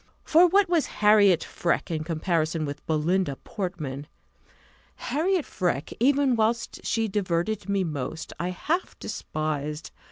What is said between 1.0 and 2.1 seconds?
Harriot Freke in